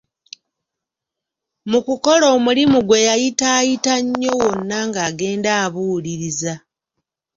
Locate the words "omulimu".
2.35-2.77